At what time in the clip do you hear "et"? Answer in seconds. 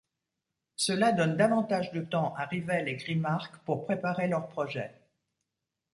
2.87-2.95